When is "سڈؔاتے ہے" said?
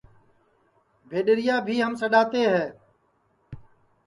2.01-2.63